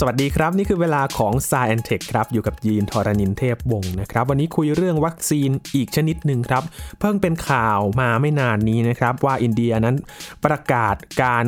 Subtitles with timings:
[0.00, 6.62] สวัสดีครับ นี่คือเวลาของ s ายแอนเทคครับ อยู่กับยีนทรณินเทพวงศ์นะครับ วันนี้คุยเรื่องวัคซีนอีกชนิดหนึ่งครับ
[6.98, 9.96] เพิ่งเป็นข่าวมาไม่นานนี้นะครับ ว่าอินเดียนั้น
[10.44, 11.44] ประกาศการ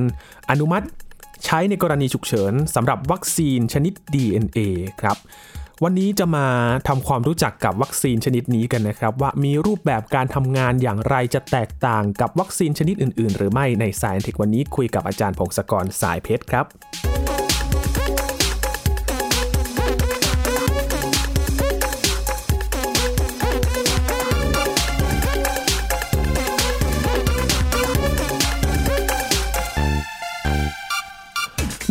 [0.50, 0.86] อนุมัติ
[1.44, 4.58] ใช้ในกรณีฉุกเฉินสำหรับวัคซีนชนิด DNA
[5.00, 5.16] ครับ
[5.84, 6.46] วันนี้จะมา
[6.88, 16.66] ทำความรู้จักกับวัคซีนชนิดนี้กันนะครับ ว่ามีรูปแบบการทำงานอย่างไรจะแตกต่างกับวัคซีนชนิดอื่น ๆ หรือไม่ในสายเทควันนี้คุยกับอาจารย์พงศกรสายเพชรครับ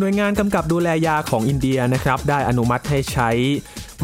[0.02, 3.30] หน่วยงานกำกับดูแลยาของอินเดียนะครับได้อนุมัติให้ใช้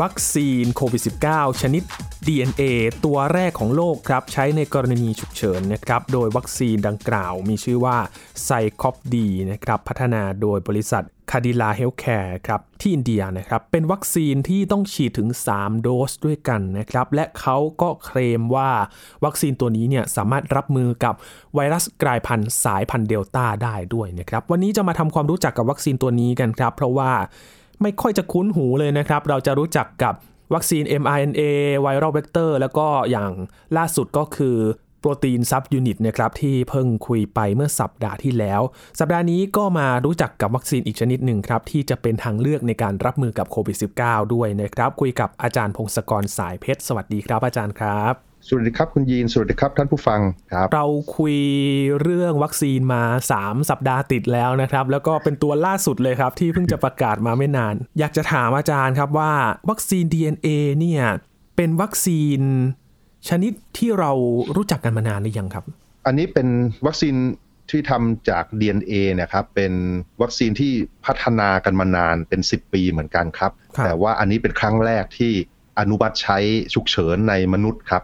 [0.01, 1.83] วัคซีนโควิด -19 ชนิด
[2.27, 2.63] DNA
[3.05, 7.97] ตัวแรกของโลกครับ ใช้ในกรณีฉุกเฉินนะครับ โดยวัคซีนดังกล่าวมีชื่อว่า
[8.43, 11.03] ZyCoV-D นะครับ พัฒนาโดยบริษัท
[11.37, 18.69] Cadila Healthcare ครับที่อินเดียนะครับเป็นวัคซีนที่ต้องฉีดถึง 3 โดสด้วยกันนะครับและเขาก็เคลมว่า
[19.25, 21.13] วัคซีนตัวนี้เนี่ยสามารถรับมือกับ
[21.55, 27.11] ไวรัสกลายพันธุ์สายพันธุ์เดลต้าได้ด้วยนะครับวันนี้จะมาทำความรู้จักกับวัคซีนตัวนี้กันครับเพราะว่า
[27.81, 30.13] ไม่ค่อยจะคุ้นหูเลยนะครับ เราจะรู้จักกับ
[30.53, 31.41] วัคซีน mRNA
[31.85, 33.31] viral vector แล้วก็อย่าง
[33.77, 34.57] ล่าสุดก็คือ
[35.05, 38.61] protein subunit นะครับที่เพิ่งคุยไปเมื่อสัปดาห์ที่แล้ว
[38.99, 48.13] สัปดาห์นี้ก็มารู้จักกับวัคซีนอีกชนิดหนึ่งครับ ที่จะเป็นทางเลือกในการรับมือกับโควิด -19 ด้วยนะครับ คุยกับอาจารย์พงศกรสายเพชร สวัสดีครับอาจารย์ครับ
[48.47, 50.19] สวัสดีครับคุณยีน สวัสดีครับท่านผู้ฟัง
[50.51, 50.85] ครับ เรา
[51.17, 51.37] คุย
[52.01, 53.03] เรื่องวัคซีนมา
[53.37, 59.33] 3 สัปดาห์ติดแล้วนะครับ แล้วก็เป็นตัวล่าสุดเลยครับ ที่เพิ่งจะประกาศมาไม่นาน อยากจะถามอาจารย์ครับว่า
[59.69, 60.47] วัคซีน DNA
[60.79, 61.03] เนี่ย
[61.55, 62.41] เป็นวัคซีน
[63.29, 64.11] ชนิดที่เรา
[64.55, 65.65] รู้จักกันมานานหรือยังครับ
[66.05, 66.47] อันนี้เป็น
[66.85, 67.15] วัคซีน
[67.71, 69.73] ที่ทำจาก DNA นะครับเป็น
[70.21, 70.73] วัคซีนที่
[71.05, 75.33] พัฒนากันมานานเป็น 10 ปีเหมือนกันครับครับแต่ว่าอันนี้เป็นครั้งแรกที่
[75.79, 76.37] อนุมัติใช้
[76.73, 78.03] ฉุกเฉินในมนุษย์ครับ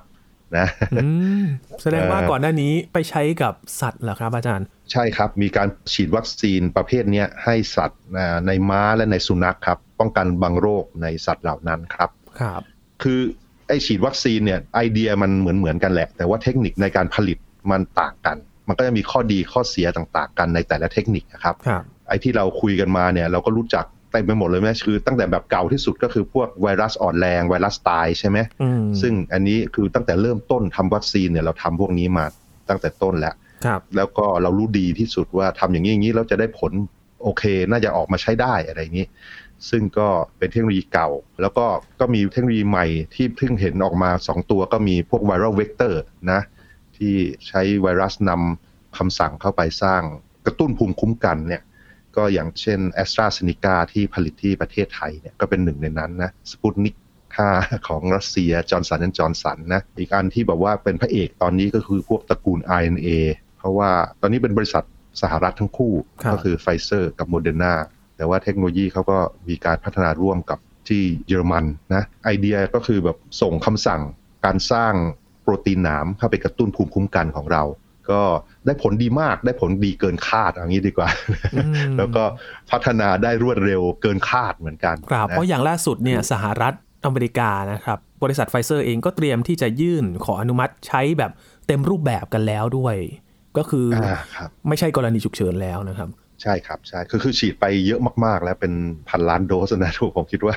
[0.57, 0.67] นะ
[1.03, 1.07] อื
[1.41, 1.43] ม
[1.81, 12.09] แสดงว่าเอ่อก่อนหน้านี้ไปใช้กับสัตว์เหรอครับอาจารย์ ใช่ครับ มีการฉีดวัคซีนประเภทเนี้ยให้สัตว์อ่าในม้าและในสุนัขครับ ป้องกันบางโรคในสัตว์เหล่านั้นครับ
[12.39, 12.61] ครับ
[13.03, 13.21] คือ
[13.71, 17.37] ไอฉีดวัคซีนเนี่ยไอเดียมันเหมือนเหมือนกันแหละ แต่ว่าเทคนิคในการผลิต
[17.71, 18.37] มันต่างกัน
[18.67, 32.25] มันก็จะมีข้อดีข้อเสียต่างๆ กันในแต่ละเทคนิคนะครับครับไอที่เราคุยกันมาเนี่ยเราก็รู้จักเต็มไปหมดเลยแม่คือตั้งแต่แบบเก่าที่สุดก็คือพวกไวรัสอ่อนแรงไวรัสตายใช่ไหมอืมซึ่งอันนี้คือตั้งแต่เริ่มต้นทำวัคซีนเนี่ยเราทำพวกนี้มา
[32.69, 36.71] ตั้งแต่ต้นแล้วครับแล้วก็เรารู้ดีที่สุดว่าทำอย่างนี้อย่างนี้เราจะได้ผล
[37.23, 39.07] โอเค น่าจะออกมาใช้ได้อะไรอย่างนี้
[39.69, 41.09] ซึ่งก็เป็นเทคโนโลยีเก่า
[41.41, 41.65] แล้วก็
[41.99, 42.85] ก็มีเทคโนโลยีใหม่
[43.15, 46.41] ที่เพิ่งเห็นออกมา 2 ตัวก็มีพวก viral vector นะ
[46.97, 47.13] ที่
[47.47, 50.01] ใช้ไวรัสนำคำสั่งเข้าไปสร้าง
[50.45, 51.61] กระตุ้นภูมิคุ้มกันเนี่ย
[52.15, 56.95] ก็อย่างเช่น AstraZeneca ที่ผลิตที่ประเทศไทยเนี่ยก็เป็นหนึ่งในนั้นนะสปุตนิก
[57.41, 63.09] 5ของรัสเซียจอห์นสันและจอห์นสันนะอีกอันที่แบบว่าเป็นพระเอกตอนนี้ก็คือพวกตระกูล RNA
[63.57, 63.89] เพราะว่า
[64.21, 64.83] ตอนนี้เป็นบริษัท
[65.21, 65.93] สหรัฐทั้งคู่
[66.23, 67.73] ครับก็คือไฟเซอร์กับโมเดอร์นา
[68.21, 69.17] แต่ว่าเทคโนโลยีเขาก็
[69.49, 74.01] มีการพัฒนาร่วมกับที่เยอรมันนะไอเดียก็คือแบบส่งคำสั่ง
[74.45, 74.93] การสร้าง
[75.43, 77.63] โปรตีนหนามเข้าไปกระตุ้นภูมิคุ้มกันของเรา
[78.11, 78.21] ก็
[78.65, 81.09] ได้ผลดีมากได้ผลดีเกินคาดอย่างนี้ดีกว่า
[81.55, 82.23] อืมแล้วก็
[82.71, 86.73] พัฒนาได้รวดเร็วเกินคาดเหมือนกันครับนะเพราะอย่างล่าสุดเนี่ยสหรัฐ
[87.05, 91.31] อเมริกานะครับ บริษัทไฟเซอร์เองก็เตรียมที่จะยื่นขออนุมัติใช้แบบ
[91.67, 92.95] เต็มรูปแบบกันแล้วด้วย
[93.57, 96.09] ก็คือออ่าครับไม่ใช่กรณีฉุกเฉินแล้วนะครับ
[96.41, 98.73] ใช่ครับใช่คือคือฉีดไปเยอะมากๆ แล้วเป็น
[99.09, 100.55] พันล้านโดสนะทุกผมคิดว่า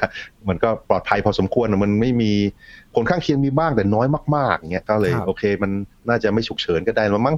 [0.49, 2.33] มันก็ปลอดภัยพอสมควรนะมันไม่มี
[2.95, 4.06] ผลข้างเคียงมีบ้างแต่น้อย
[4.37, 5.71] มากๆอย่างเงี้ยก็เลยครับโอเค มัน
[6.09, 7.37] น่าจะไม่ฉุกเฉินก็ได้แล้วมั้ง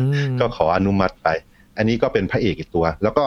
[0.00, 1.28] อืมก็ขออนุมัติไป
[1.76, 3.24] อันนี้ก็เป็นพระเอกอีกตัว แล้วก็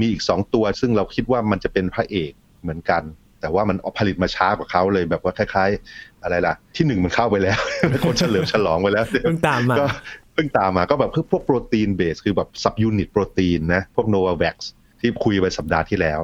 [0.00, 3.02] มีอีกสองตัวซึ่งเราคิดว่ามันจะเป็นพระเอกเหมือนกัน
[3.40, 7.58] แต่ว่ามันผลิตมาช้ากว่าเขาเลยแบบว่าคล้าย ๆ อะไรล่ะ ที่หนึ่งมันเข้าไปแล้ว
[8.04, 9.86] คนเฉลิมฉลองไปแล้วเพิ่งตามมาก็
[10.34, 14.70] เพิ่งตามมาก็แบบพวกโปรตีนเบสคือแบบซับยูนิตโปรตีนนะ พวกโนวาแว็กซ์
[15.00, 16.20] ที่คุยไปสัปดาห์ที่แล้ว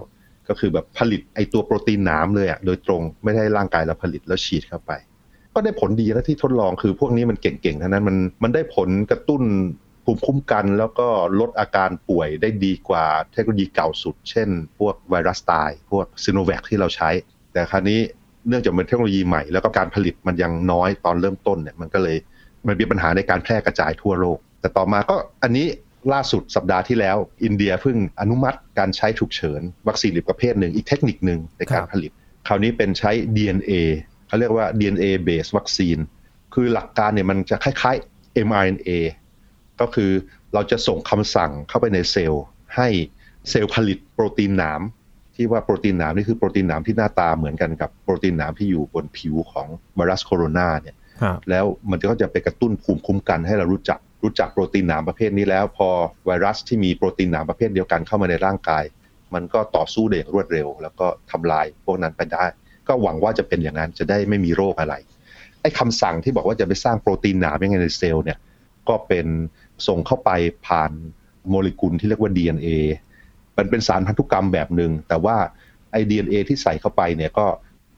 [0.49, 4.93] ก็คือแบบผลิตไอตัวโปรตีนนามเลยอะโดยตรงไม่ได้ร่างกายเราผลิตแล้วฉีดเข้าไป
[5.55, 9.43] ก็ได้ผลดีนะที่ทดลองคือพวกนี้มันเก่งๆทั้งนั้นมันมันได้ผลกระตุ้น
[10.05, 11.09] ภูมิคุ้มกัน แล้วก็
[11.41, 17.11] ลดอาการป่วยได้ดีกว่าเทคโนโลยีเก่าสุด เช่น พวกไวรัสตายพวกซีโนแวคที่เราใช้
[17.53, 18.01] แต่คราวนี้
[18.49, 22.17] เนื่องจากมันเทคโนโลยีใหม่แล้วก็การผลิตมันยังน้อยตอนเริ่มต้นเนี่ยมันก็เลย
[22.67, 25.67] มันมีปัญหาในการแพร่กระจายทั่วโลก แต่ต่อมาก็อันนี้
[26.13, 32.11] ล่าสุดสัปดาห์ที่แล้ว อินเดียเพิ่งอนุมัติการใช้ฉุกเฉิน วัคซีนอีกประเภทหนึ่งอีกเทคนิคหนึ่งในการผลิต
[32.47, 33.73] คราวนี้เป็นใช้ DNA
[34.27, 35.99] เขาเรียกว่า DNA based วัคซีน
[36.55, 38.91] คือหลักการเนี่ยมันจะคล้ายๆ mRNA
[39.81, 40.11] ก็คือ
[40.55, 42.45] เราจะส่งคำสั่งเข้าไปในเซลล์
[42.77, 42.89] ให้
[43.51, 44.81] เซลล์ผลิตโปรตีนหนาม
[45.35, 49.67] ที่ว่าโปรตีนหนามนี่คือโปรตีนหนามที่หน้าตาเหมือนกันกับโปรตีนหนามที่อยู่บนผิวของ
[49.97, 50.97] ไวรัสโคโรนาเนี่ย
[51.51, 55.89] แล้วมันก็จะไปกระตุ้นภูมิคุ้มกันให้เรารู้จักรู้จักโปรตีนหนามประเภทนี้แล้ว พอ
[56.27, 58.85] ไวรัสที่มีโปรตีนหนามประเภทเดียวกันเข้ามาในร่างกาย
[59.35, 62.45] มันก็ต่อสู้ได้อย่างรวดเร็ว แล้วก็ทำลายพวกนั้นไปได้
[62.89, 64.95] ก็หวังว่าจะเป็นอย่างนั้นจะได้ไม่มีโรคอะไร
[65.61, 68.39] ไอ้คำสั่งที่บอกว่าจะไปสร้างโปรตีนหนามยังไงในเซลล์เนี่ย
[68.89, 69.27] ก็เป็น
[69.87, 70.31] ส่งเข้าไป
[70.67, 70.91] ผ่าน
[71.49, 72.69] โมเลกุลที่เรียกว่า DNA
[73.59, 75.37] มันเป็นสารพันธุกรรมแบบหนึ่งแต่ว่า
[75.93, 77.47] ไอ้ DNA ที่ใส่เข้าไปเนี่ยก็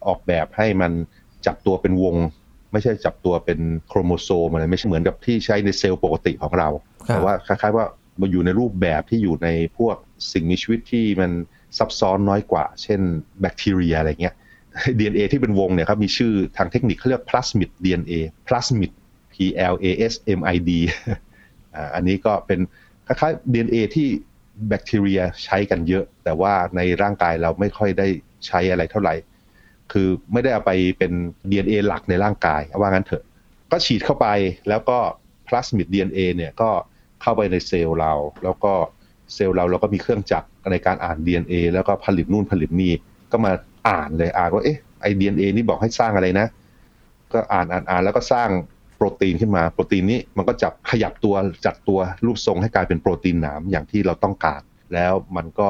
[0.07, 0.93] ออกแบบให้มัน
[1.47, 2.17] จับตัวเป็นวง
[2.73, 3.59] ไม่ใช่จับตัวเป็น
[3.89, 6.69] โครโมโซมอะไรไม่ใช่เหมือนกับที่ใช้ในเซลล์ปกติของเรา
[7.09, 7.85] ครับแต่ว่าคล้ายๆว่า
[8.21, 9.97] มาอยู่ในรูปแบบที่อยู่ในพวก
[10.33, 11.31] สิ่งมีชีวิตที่มัน
[11.79, 13.01] ซับซ้อนน้อยกว่า เช่น
[13.41, 14.35] แบคทีเรียอะไรเงี้ย
[14.99, 18.13] DNA ที่เป็นวงเนี่ยครับมีชื่อทางเทคนิคเขาเรียก plasmid DNA
[18.49, 18.93] plasmid
[19.33, 19.35] P
[19.73, 20.71] L A S M I D
[21.75, 22.61] อ่าอันนี้ก็เป็น
[23.07, 24.09] คล้ายๆ DNA ที่
[24.69, 28.07] แบคทีเรียใช้กันเยอะ แต่ว่าในร่างกายเราไม่ค่อยได้
[28.47, 29.15] ใช้อะไรเท่าไหร่
[29.93, 31.13] คือไม่ได้เอาไปเป็น
[31.51, 33.25] DNA หลักในร่างกายว่างั้นเถอะ
[33.71, 34.27] ก็ฉีดเข้าไป
[34.69, 34.99] แล้วก็
[35.47, 36.71] plasmid DNA เนี่ยก็
[37.23, 38.13] เข้าไปในเซลล์เรา
[38.45, 38.73] แล้วก็
[39.35, 42.93] เซลล์เราเราก็มีเครื่องจักรในการอ่าน DNA แล้วก็ผลิตนู่นผลิตนี่
[43.33, 43.53] ก็มา
[43.89, 46.47] อ่านเลยอ่านว่าเอ๊ะไอ DNA นี่บอกให้สร้างอะไรนะ
[47.33, 48.49] ก็อ่านอ่านอ่านแล้วก็สร้าง
[48.97, 51.35] โปรตีนขึ้นมาโปรตีนนี้มันก็จับขยับตัว
[51.67, 54.63] จัดตัวรูปทรงให้กลายเป็นโปรตีนหนามอย่างที่เราต้องการ
[54.95, 55.69] แล้วมันก็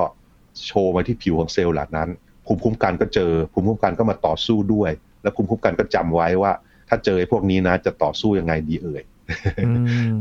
[0.66, 2.08] โชว์มาที่ผิวของเซลล์เหล่านั้น
[2.46, 4.90] ภูมิคุ้มกันก็เจอ ภูมิคุ้มกันก็มาต่อสู้ด้วย
[5.22, 6.52] แล้วภูมิคุ้มกันก็จำไว้ว่า
[6.88, 9.02] ถ้าเจอไอ้พวกนี้นะจะต่อสู้ยังไงดีเอ่ย
[9.66, 9.70] อื
[10.10, 10.12] ม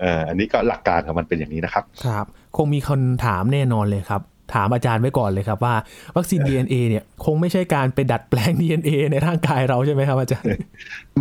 [0.00, 2.26] เอ่ออันนี้ก็หลักการของมันเป็นอย่างนี้นะครับ ครับ
[2.56, 4.22] คงมีคนถามแน่นอนเลยครับ
[4.54, 5.74] ถามอาจารย์ไว้ก่อนเลยครับว่า
[6.16, 10.46] วัคซีน DNA เนี่ยคงไม่ใช่การไปดัดแปลง DNA ในร่างกายเราใช่ไหมครับอาจารย์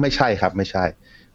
[0.01, 0.83] ไม่ใช่ครับไม่ใช่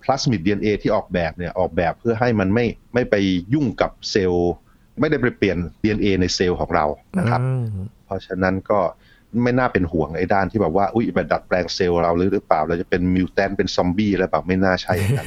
[0.02, 3.14] พลาสมิด DNA ที่ออกแบบเนี่ยออกแบบเพื่อให้มันไม่ไม่ไป
[3.54, 4.52] ยุ่งกับเซลล์
[5.00, 6.84] ไม่ได้ไปเปลี่ยน DNA ในเซลล์ของเรา
[7.18, 8.80] นะครับอืม เพราะฉะนั้นก็
[9.44, 15.26] ไม่น่าเป็นห่วงไอ้ด้านที่แบบว่าอุ้ยไปดัดแปลงเซลล์เราหรือหรือเปล่า เราจะเป็นมิวแทนเป็นซอมบี้อะไรแบบไม่น่าใช่อย่างนั้น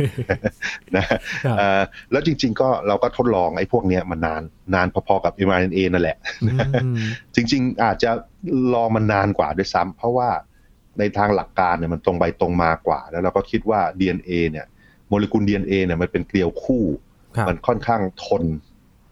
[0.95, 1.05] นะ
[1.45, 1.81] ครับเอ่อ
[2.11, 4.41] แล้วจริง ๆ ก็เราก็ทดลองไอ้พวกเนี้ยมานาน
[4.73, 6.17] นานพอๆกับ mRNA นั่นแหละ
[6.83, 6.95] อืม
[7.35, 8.11] จริง ๆ อาจจะ
[8.73, 10.29] รอมันนานกว่าด้วยซ้ำเพราะว่า
[10.99, 14.65] ในทางหลักการเนี่ยมันตรงไปตรงมากว่า แล้วเราก็คิดว่า DNA เนี่ย
[15.07, 16.83] โมเลกุล DNA เนี่ยมันเป็นเกลียวคู่
[17.37, 18.43] ครับมันค่อนข้างทน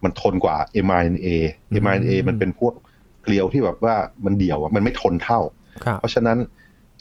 [0.03, 1.27] มันทนกว่า mRNA
[1.71, 2.73] อืม mRNA มันเป็นพวก
[3.25, 3.95] เกลียวที่แบบว่า
[4.25, 5.39] มันเดี่ยวอะมันไม่ทนเท่า
[5.85, 6.37] ครับเพราะฉะนั้น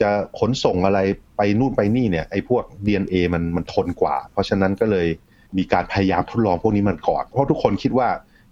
[0.00, 0.98] จะขนส่งอะไร
[1.36, 5.08] ไปนู่นไปนี่เนี่ยไอ้พวก DNA มันมันทนกว่า เพราะฉะนั้นก็เลย
[5.56, 8.08] มีการพยายามทดลองพวกนี้มันก่อน เพราะทุกคนคิดว่า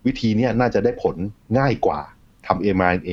[0.06, 1.16] วิธีเนี้ยน่าจะได้ผล
[1.58, 2.00] ง่ายกว่า
[2.46, 3.10] ทำ mRNA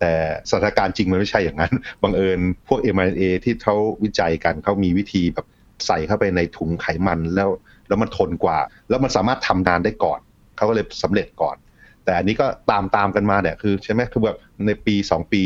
[0.00, 0.12] แต่
[0.50, 1.72] สถานการณ์จริงมันไม่ใช่อย่างนั้น
[2.02, 2.38] บังเอิญ
[2.68, 5.46] พวก mRNA ที่เขาวิจัยกันเขามีวิธีแบบ
[5.86, 7.50] ใส่เข้าไปในถุงไขมันแล้ว
[7.88, 8.58] แล้วมันทนกว่า
[8.88, 10.20] แล้วมันสามารถทำนานได้ก่อน
[10.56, 11.56] เขาก็เลยสำเร็จก่อน
[12.04, 14.36] แต่อันนี้ก็ตามตามกันมาเนี่ยคือใช่ไหมคือแบบ
[14.66, 15.42] ในปีสองปี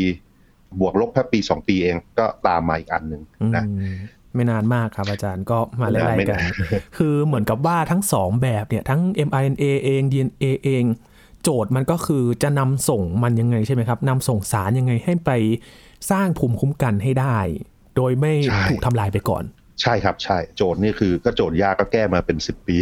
[0.79, 3.63] บวกลบแค่ปีสองปีเองก็ตามมาอีกอันหนึ่งอืมนะ
[4.35, 6.53] ไม่นานมากครับอาจารย์ก็มาไล่ไม่ๆกันนาน
[6.97, 10.83] คือเหมือนกับว่าทั้งสองแบบเนี่ยทั้ง mRNA เอง DNA เอง
[11.43, 15.31] โจทย์มันก็คือจะนำส่งมันยังไงใช่ไหมครับนำส่งสารยังไงให้ไป
[16.11, 17.37] สร้างภูมิคุ้มกันให้ได้
[17.95, 18.33] โดยไม่
[18.69, 19.43] ถูกทำลายไปก่อน
[19.81, 22.77] ใช่ครับใช่โจทย์นี่คือก็โจทย์ยากก็แก้มาเป็น 10 ปี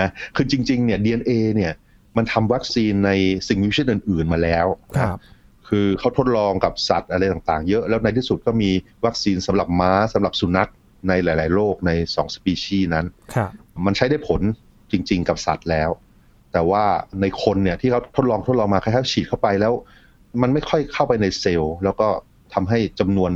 [0.00, 1.72] นะคือจริง ๆ เนี่ย DNA เนี่ย
[2.16, 3.10] มันทำวัคซีนใน
[3.48, 5.18] สิ่งมีชีวิตอื่น ๆมาแล้วคนะรับ
[5.68, 8.70] คือเขาทดลองกับสัตว์อะไรต่างๆ เยอะแล้วในที่สุดก็มี
[9.04, 10.70] วัคซีนสำหรับม้าสำหรับสุนัข
[11.08, 13.50] ในหลาย ๆโรคใน2สปีชีส์นั้นครับ
[13.86, 14.40] มันใช้ได้ผล
[14.92, 15.90] จริง ๆ กับสัตว์แล้ว
[16.52, 16.84] แต่ว่า
[17.20, 19.72] ในคนเนี่ยที่เขาทดลองทดลองมาคล้ายๆฉีดเข้าไปแล้ว
[20.42, 22.08] มันไม่ค่อยเข้าไปในเซลล์ แล้วก็
[22.54, 23.32] ทำให้จำนวน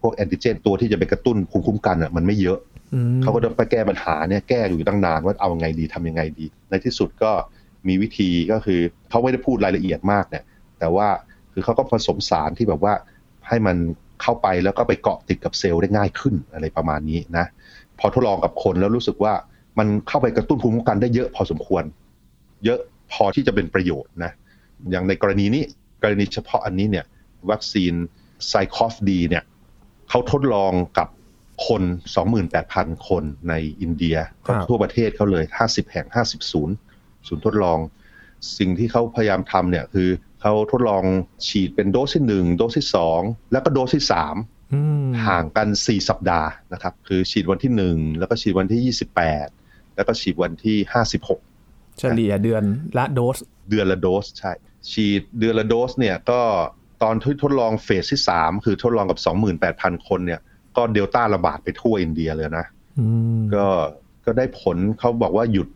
[0.00, 2.58] พวกแอนติเจนตัวที่จะไปกระตุ้นภูมิคุ้มกันอะมันไม่เยอะ
[2.94, 7.32] อืมเขาก็ต้องไปแก้ปัญหาเนี่ยแก้อยู่ตั้งนานว่าเอาไงดีทำยังไงดี ในที่สุดก็
[7.88, 8.80] มีวิธีก็คือ
[9.10, 10.44] เขาไม่ได้พูดรายละเอียดมากเนี่ย
[10.78, 11.08] แต่ว่า
[11.52, 12.94] คือเขาก็ผสมสารที่แบบว่า
[13.48, 13.76] ให้มัน
[14.22, 17.46] เข้าไปแล้วก็ไปเกาะติดกับเซลล์ได้ง่ายขึ้นอะไรประมาณนี้นะ
[17.98, 19.34] พอทดลองกับคนแล้วรู้สึกว่า
[19.78, 21.84] มันเข้าไปกระตุ้นภูมิคุ้มกันได้เยอะพอสมควร
[22.64, 22.80] เยอะ
[23.12, 24.32] พอที่จะเป็นประโยชน์นะ
[24.90, 25.62] อย่างในกรณีนี้
[26.02, 27.06] กรณีเฉพาะอันนี้เนี่ย
[27.50, 27.92] วัคซีน
[28.48, 29.44] ไซคอฟดีเนี่ย
[30.10, 31.08] เขาทดลองกับ
[31.66, 31.82] คน
[32.44, 34.16] 28,000 คนในอินเดีย
[34.46, 36.74] ครับทั่วประเทศเขาเลย 50 แห่ง 50ศูนย์
[37.28, 37.78] ศูนย์ทดลอง
[38.58, 40.08] สิ่งที่เขาพยายามทำเนี่ยคือ
[40.40, 41.04] เขาทดลอง
[41.48, 42.86] ฉีดเป็นโดสที่1โดสที่
[43.18, 44.04] 2แล้วก็โดสที่
[44.38, 48.96] 3อืมห่างกัน4สัปดาห์นะครับ คือฉีดวันที่1แล้วก็ฉีดวันที่
[49.44, 50.76] 28แล้วก็ฉีดวันที่
[51.36, 52.62] 56เฉลี่ยเดือน
[52.98, 53.36] ละโดส
[53.70, 54.52] เดือนละโดสใช่
[54.90, 56.40] ฉีดเดือนละโดสเนี่ยก็
[57.02, 59.18] ตอนที่ทดลองเฟสที่3คือทดลองกับ
[59.64, 60.40] 28,000คนเนี่ย
[60.76, 62.66] ก็เดลต้าระบาดไปทั่วอินเดียเลยนะ
[62.98, 63.06] อื
[63.38, 63.66] มก็
[64.24, 65.68] ก็ได้ผลเขาบอกว่าหยุด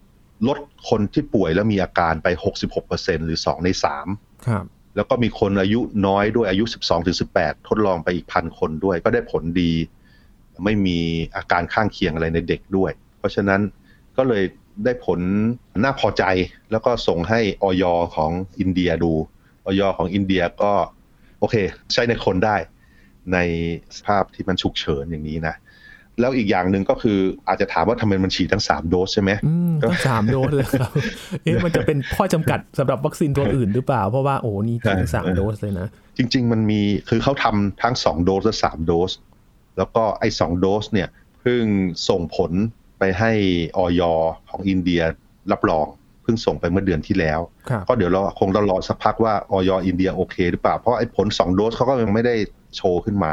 [0.48, 0.58] ลด
[0.88, 2.28] คนที่ป่วยแล้วมีอาการไป
[2.76, 3.68] 66%หรือ 2 ใน
[4.06, 4.64] 3 ครับ
[4.96, 9.72] แล้วก็มีคนอายุน้อยด้วยอายุ 12ถึง18 ทดลองไปอีกพันคนด้วย ก็ได้ผลดี
[10.64, 10.98] ไม่มี
[11.36, 13.60] อาการข้างเคียงอะไรในเด็กด้วย เพราะฉะนั้น
[14.16, 14.44] ก็เลย
[14.84, 15.20] ได้ผล
[15.82, 16.24] น่าพอใจ
[16.70, 17.84] แล้วก็ส่งให้ออย
[18.16, 18.30] ของ
[18.60, 19.12] อินเดียดู
[19.66, 20.72] ออยของอินเดียก็
[21.40, 21.54] โอเค
[21.92, 22.56] ใช้ในคนได้
[23.32, 23.38] ใน
[23.96, 25.54] สภาพที่มันฉุกเฉินอย่างนี้นะ
[26.20, 30.90] แล้วอีกอย่างหนึ่งก็คืออาจจะถามว่าทำไมมันฉีดทั้งสามโดสใช่ไหมอืมต้องสามโดสเลยครับ
[31.42, 39.10] เอ๊ะมันจะเป็นข้อจำกัดสำหรับวัคซีนตัวอื่นหรือเปล่า เพราะว่าโอ้นี่ฉีดทั้งสามโดสเลยนะ จริง ๆ มันมีคือเขาทำทั้งสองโดสและสามโดส
[39.78, 41.08] แล้วก็ไอ้สองโดสเนี่ย
[41.40, 41.64] เพิ่ง
[42.08, 42.50] ส่งผล
[42.98, 43.32] ไปให้
[43.76, 44.02] ออย
[44.50, 45.02] ของอินเดีย
[45.52, 45.86] รับรอง
[46.22, 47.40] เพิ่งส่งไปเมื่อเดือนที่แล้ว
[47.70, 52.34] ครับก็เดี๋ยวเราคงต้องรอสักพักว่าออยอินเดียโอเคหรือเปล่า เพราะไอ้ผล 2 โดสเขาก็ยังไม่ได้
[52.76, 53.32] โชว์ขึ้นมา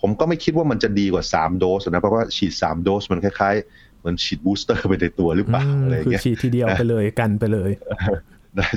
[0.00, 7.70] ผมก็ไม่คิดว่ามันจะดีกว่า 3 โดสนะเพราะว่าฉีด 3 โดสมันคล้ายๆ เหมือนฉีดบูสเตอร์ไปในตัวหรือเปล่าอืมอะไรอย่างคือเงี้ยฉีดทีเดียวไปเลยกันไปเลย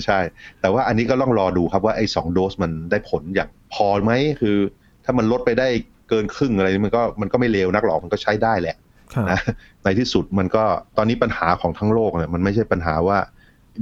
[0.05, 0.19] ใช่
[0.61, 4.11] แต่ว่าอันนี้ก็ต้องรอดูครับว่าไอ้สองโดสมันได้ผลอย่างพอไหม
[4.41, 4.57] คือ
[5.05, 5.67] ถ้ามันลดไปได้
[6.09, 8.75] เกินครึ่งอะไรมันก็มันก็ไม่เลวนักหรอกมันก็ใช้ได้แหละ
[9.13, 9.39] ครับนะ
[9.83, 10.63] ในที่สุดมันก็
[10.97, 13.17] ตอนนี้ปัญหาของทั้งโลกเนี่ยมันไม่ใช่ปัญหาว่า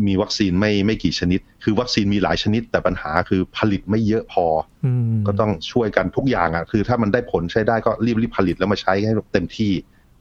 [0.08, 4.46] มีวัคซีนไม่ไม่กี่ชนิด คือวัคซีนมีหลายชนิด แต่ปัญหาคือผลิตไม่เยอะพอ
[4.86, 9.72] อืมก็ต้องช่วยกันทุกอย่างอะ คือถ้ามันได้ผลใช้ได้ก็รีบรีบผลิตแล้วมาใช้ให้เต็มที่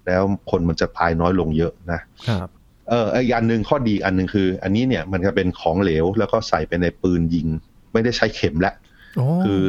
[0.06, 2.48] แล้วคนมันจะตายน้อยลงเยอะนะครับ
[2.88, 7.48] เอออีกอันหนึ่งข้อดีอันหนึ่งคือ อันนี้เนี่ยมันจะเป็นของเหลวแล้วก็ใส่ไปในปืนยิง
[7.92, 8.74] ไม่ได้ใช้เข็มแล้ว
[9.18, 9.60] อ๋อคือ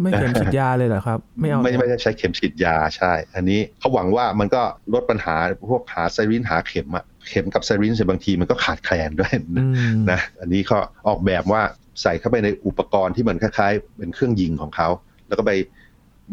[0.00, 4.62] ไม่เข็มฉีดยาเลยเหรอครับ ไม่เอาไม่ไม่ได้ใช้เข็มฉีดยาใช่ อันนี้เขาหวังว่ามันก็
[4.94, 5.34] ลดปัญหา
[5.70, 9.74] พวกหาไซรินหาเข็มอะ เข็มกับไซรินบางทีมันก็ขาดแคลนด้วยอืม
[10.10, 11.62] นะอันนี้เขาออกแบบว่า
[12.02, 14.88] ใส่เข้าไปในอุปกรณ์ที่มันคล้ายๆ เป็นเครื่องยิงของเขา
[15.28, 15.52] แล้วก็ไป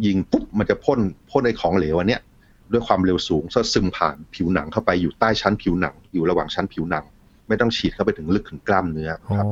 [0.06, 1.00] ยิงปุ๊บมันจะพ่น
[1.30, 2.22] พ่นในของเหลวอันเนี้ย
[2.72, 7.06] ด้วยความเร็วสูงก็ซึมผ่านผิวหนังเข้าไปอยู่ใต้ชั้นผิวหนัง อยู่ระหว่างชั้นผิวหนัง
[7.48, 9.46] ไม่ต้องฉีดเข้าไปถึงลึกถึงกล้ามเนื้ออ๋อครับ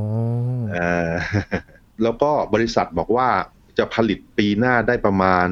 [0.72, 1.12] เอ่อ
[2.04, 3.28] แล้วก็บริษัทบอกว่า
[3.78, 5.48] จะผลิตปีหน้าได้ประมาณ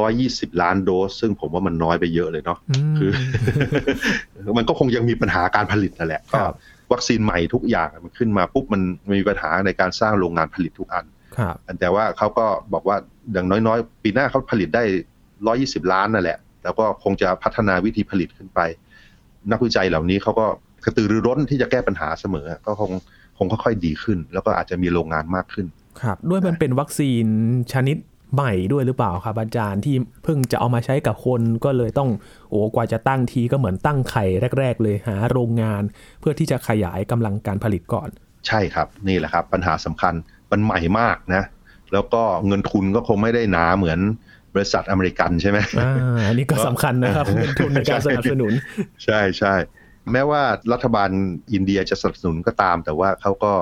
[0.00, 2.58] 120ล้านโดส ซึ่งผมว่ามันน้อยไปเยอะเลยเนาะ
[2.92, 3.10] มคือ
[4.58, 6.54] มันก็คงยังมีปัญหาการผลิตนั่นแหละครัก็บ
[6.92, 8.82] วัคซีนใหม่ทุกอย่างมันขึ้นมาปุ๊บมัน
[9.16, 11.04] มีปัญหาในการสร้างโรงงานผลิตทุกอัน
[11.36, 12.96] ครับแต่ว่าเขาก็บอกว่า
[13.32, 14.82] อย่างน้อยๆ ปีหน้าเขาผลิตได้
[15.36, 18.60] 120ล้านนั่นแหละ แล้วก็คงจะพัฒนาวิธีผลิตขึ้นไป
[19.52, 20.46] นักวิจัยเหล่านี้เขาก็
[20.84, 22.90] กระตือรือร้นที่จะแก้ปัญหาเสมอ ก็คง
[23.38, 25.66] คงค่อยๆดีขึ้น แล้วก็อาจจะมีโรงงานมากขึ้น
[26.02, 27.26] ครับด้วยมันเป็นวัคซีน
[27.72, 27.96] ชนิด
[28.34, 32.10] ใหม่ด้วยหรือเปล่าครับอาจารย์ที่เพิ่งจะเอามาใช้กับคนก็เลยต้อง
[32.50, 34.24] โอ้กว่าจะตั้งทีก็เหมือนตั้งไข่
[34.58, 35.82] แรก ๆ เลยหาโรงงาน
[36.20, 38.08] เพื่อที่จะขยายกำลังการผลิตก่อน
[38.46, 40.14] ใช่ครับนี่แหละครับ ปัญหาสำคัญ
[40.50, 41.42] มันใหม่มากนะ
[41.92, 43.98] แล้วก็เงินทุนก็คงไม่ได้หนาเหมือน
[44.54, 48.52] บริษัทอเมริกันใช่ไหมอ่าอันนี้ก็สำคัญนะครับเงินทุนในการสนับสนุน
[49.04, 49.54] ใช่ใช่
[50.12, 51.10] แม้ว่ารัฐบาล
[51.52, 53.52] อินเดียจะสนับสนุนก็ตาม แต่ว่าเขาก็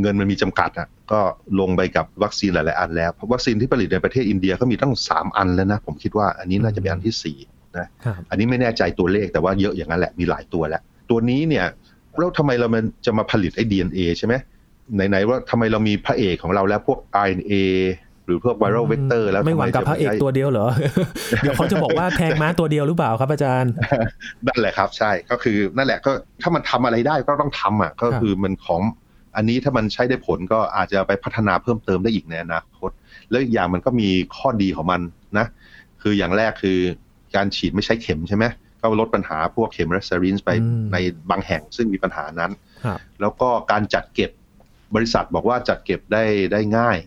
[0.00, 1.20] เงินมันมีจำกัดอะก็
[1.60, 11.66] ลงไปกับวัคซีนหลาย ๆ อันแล้วเพราะวัคซีนที่ผลิตในประเทศอินเดียก็มีตั้ง 3 อันแล้วนะ ผมคิดว่าอันนี้น่าจะเป็นอันที่4นะครับอันนี้ไม่แน่ใจตัวเลขแต่ว่าเยอะอย่างนั้นแหละมีหลายตัวแล้ว ตัวนี้เนี่ย
[12.18, 14.34] แล้วทำไมเรามันจะมาผลิตไอ้ DNA ใช่ไหม
[14.94, 17.54] ไหน ๆ ว่าทำไมเรามีพระเอกของเราแล้วพวก RNA
[18.26, 20.66] หรือพวก viral vector แล้วไม่หวังกับทำจพระเอกใช้ตัวเดียวเหรอ
[21.42, 23.72] เดี๋ยวเขาจะบอกว่าแทงม้าตัวเดียวหรือเปล่าครับอาจารย์
[24.46, 26.10] นั่นแหละครับ ใช่ก็คือนั่นแหละก็
[26.42, 28.82] ถ้ามันทำอะไรได้ก็ต้องทำอะก็คือมันของ
[29.36, 32.90] อันนี้ถ้ามันใช้ได้ผลก็อาจจะไปพัฒนาเพิ่มเติมได้อีกในอนาคต
[33.30, 35.00] แล้วอีกอย่างมันก็มีข้อดีของมัน
[35.38, 35.46] นะ
[36.02, 36.78] คืออย่างแรกคือ
[37.36, 38.44] การฉีดไม่ใช้เข็มใช่ไหม
[38.80, 40.96] ก็ลดปัญหาพวกเข็มและซารินไปอืมใน
[41.30, 42.52] บางแห่งซึ่งมีปัญหานั้น
[42.84, 44.30] ครับแล้วก็การจัดเก็บ
[44.94, 46.98] บริษัทบอกว่าจัดเก็บได้ได้ง่าย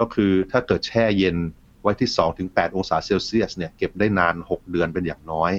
[0.00, 1.36] ก็คือถ้าเกิดแช่เย็น
[1.82, 5.52] ไว้ที่2ถึง8องศาเซลเซียสเนี่ยเก็บได้นาน 6 เดือนเป็นอย่างน้อย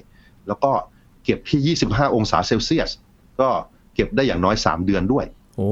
[0.48, 0.72] แล้วก็
[1.24, 2.90] เก็บที่ 25 องศาเซลเซียส
[3.42, 3.50] ก็
[3.96, 5.26] เก็บได้อย่างน้อย 3 เดือนด้วย
[5.60, 5.72] โอ้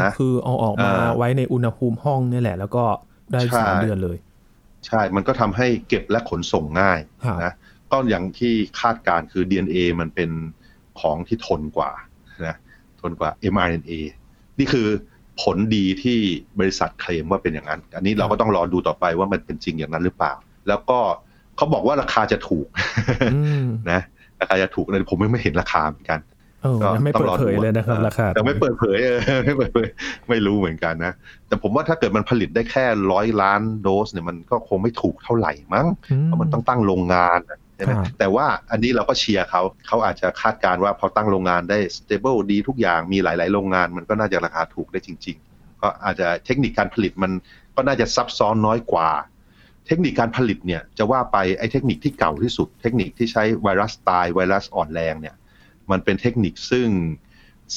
[0.00, 2.84] นะคือเอาออกมาอ่าไว้ในอุณหภูมิห้องนี่แหละ แล้วก็
[3.32, 4.16] ได้ใช่สามเดือนเลย
[4.86, 7.52] ใช่ มันก็ทำให้เก็บและขนส่งง่ายครับนะ
[7.90, 10.30] ก็อย่างที่คาดการณ์คือ DNA มันเป็น
[11.00, 11.90] ของที่ทนกว่า
[12.46, 12.56] นะ
[13.00, 13.92] ทนกว่า mRNA
[14.58, 14.86] นี่คือ
[15.42, 16.18] ผลดีที่
[16.58, 20.32] บริษัทเคลมว่าเป็นอย่างนั้น อันนี้เราก็ต้องรอดูต่อไปว่ามันเป็นจริงอย่างนั้นหรือเปล่า
[20.68, 20.98] แล้วก็
[21.56, 22.66] เขาบอกว่าราคาจะถูก
[23.34, 24.00] อืมนะ
[24.40, 26.35] ราคาจะถูกเลยผมไม่เห็นราคาเหมือนกันเออ
[26.82, 29.88] ก็ยังไม่ต้อเปิงดรอเผยดูเลยนะครับออราคาแต่ไม่เปิดเผยเออไม่เปิดเผย
[30.28, 31.12] ไม่รู้เหมือนกันนะ
[31.48, 35.86] แต่ผมว่าถ้าเกิดมันผลิตได้แค่ร้อยล้านโดสเนี่ยมันก็คงไม่ถูกเท่าไหร่มั้ง
[36.24, 47.32] เพราะมันต้องตั้งโรงงานอะใช่ไหมครับแต่ว่าอันนี้เราก็เชียร์เขาเขาอาจจะคาดการณ์ว่าพอตั้งโรงงานได้ stable ดีทุกอย่างมีหลาย ๆ โรงงานมันก็น่าจะราคาถูกได้จริง ๆ ก็อาจจะเทคนิคการผลิตมัน
[47.76, 49.10] ก็น่าจะซับซ้อนน้อยกว่า
[49.86, 55.34] เทคนิคการผลิตเนี่ยจะว่าไปไอ้เทคนิคที่เก่าที่สุด เทคนิคที่ใช้ไวรัสตายไวรัสอ่อนแรงเนี่ย
[55.90, 56.88] มันเป็นเทคนิคซึ่ง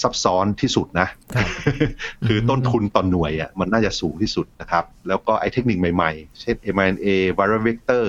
[0.02, 1.48] ซับซ้อนที่สุดนะครับ
[2.28, 8.06] คือต้นทุนต่อนหน่วยอะมันน่าจะสูงที่สุดนะครับ แล้วก็ไอเทคนิคใหม่ๆ เช่น mRNA viral vector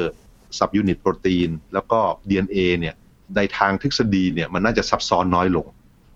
[0.58, 2.94] subunit protein แล้วก็ DNA เนี่ย
[3.36, 5.66] ในทางทฤษฎีเนี่ยมันน่าจะซับซ้อนน้อยลง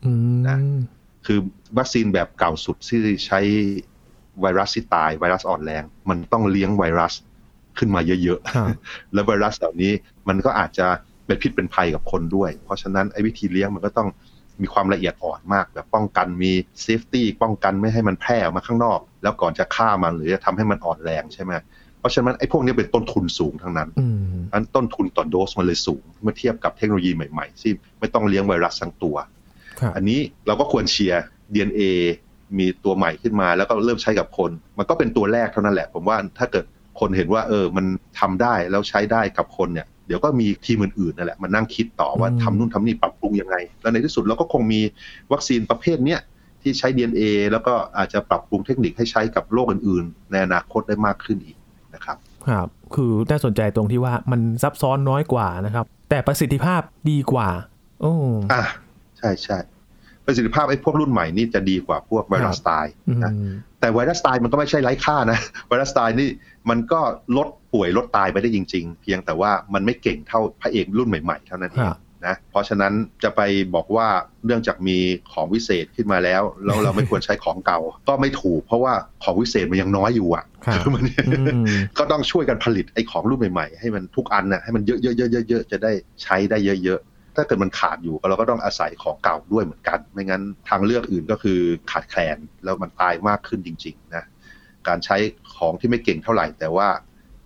[0.05, 0.59] อืมนะ
[1.27, 1.39] คือ
[1.79, 3.41] วัคซีนแบบเก่าสุดที่ใช้
[4.41, 7.15] ไวรัสที่ตายไวรัสอ่อนแรง มันต้องเลี้ยงไวรัส
[7.79, 9.93] ขึ้นมาเยอะครับๆแล้วไวรัสเหล่านี้
[10.29, 10.87] มันก็อาจจะ
[11.27, 14.09] เป็นพิษเป็นภัยกับคนด้วย เพราะฉะนั้นไอ้วิธีเลี้ยงมันก็ต้อง
[14.63, 21.53] มีความละเอียดอ่อนมาก แบบป้องกันมี safety ป้องกันไม่ให้มันแพร่ออกมาข้างนอก แล้วก่อนจะฆ่ามันหรือจะทำให้มันอ่อนแรงใช่ไหม
[21.99, 24.17] เพราะฉะนั้นไอ้พวกนี้เป็นต้นทุนสูงทั้งนั้นอืม
[24.53, 29.17] อันต้นทุนต่อโดสมันเลยสูง เมื่อเทียบกับเทคโนโลยีใหม่ๆที่ไม่ต้องเลี้ยงไวรัสทั้งตัว
[29.81, 31.23] ครับอันนี้เราก็ควรเชียร์
[31.55, 31.83] DNA
[32.59, 36.65] มีตัวใหม่ขึ้นมาแล้วก็เริ่มใช้กับคน มันก็เป็นตัวแรกเท่านั้นแหละ ผมว่าถ้าเกิด
[37.01, 37.87] คนเห็นว่า เออมัน
[38.21, 44.81] ทำได้แล้วใช้ได้กับคนเนี่ย เดี๋ยวก็มีทีมอื่นๆนั่นแหละมานั่งคิดต่อว่าอืมทำนู่นทำนี่ปรับปรุงยังไง แล้วในที่สุดเราก็คงมี
[45.33, 46.21] วัคซีนประเภทเนี้ย
[46.63, 51.57] ที่ใช้ DNA แล้วก็อาจจะปรับปรุงเทคนิคให้ใช้กับโรคอื่นๆ ในอนาคตได้มากขึ้นอีก
[51.95, 52.17] นะครับ
[52.49, 56.81] ครับคือน่าสนใจตรงที่ว่ามันซับซ้อนน้อยกว่านะครับ แต่ประสิทธิภาพ
[57.11, 57.49] ดีกว่า
[58.01, 58.13] โอ้
[58.53, 58.63] อะ
[59.19, 59.59] ใช่ใช่
[60.27, 65.39] ประสิทธิภาพไอ้พวกรุ่นใหม่นี่จะดีกว่าพวกไวรัสตายอืนะมแต่ไวรัสตายมันก็ไม่ใช่ไร้ค่านะ
[65.69, 66.29] ไวรัสตายนี่
[66.71, 67.01] มันก็
[67.37, 73.41] ลดป่วยลดตายไปได้จริง ๆ เพียงแต่ว่ามันไม่เก่งเท่าพระเอกรุ่นใหม่ๆ เท่านั้นเอคงรับนะเพราะฉะนั้นจะไป
[73.75, 74.09] บอกว่า
[74.47, 74.99] เนื่องจากมี
[75.33, 91.59] ของวิเศษขึ้นมาแล้วแล้วเราไม่ควรใช้ของเก่า ก็ไม่ถูก เพราะว่าของวิเศษมันยังน้อยอยู่อะครับคือมันอืมก็ต้องช่วยกันผลิตไอ้ของรุ่นใหม่ๆ ให้มันทุกอันน่ะให้มันเยอะๆๆๆๆจะได้ใช้ได้เยอะๆ ถ้าเกิดมันขาดอยู่เราก็ต้องอาศัยของเก่าด้วยเหมือนกัน ไม่งั้นทางเลือกอื่นก็คือ
[91.91, 94.25] ขาดแคลนแล้วมันตายมากขึ้นจริงๆนะ
[94.89, 95.17] การใช้
[95.57, 96.89] ของที่ไม่เก่งเท่าไหร่ แต่ว่า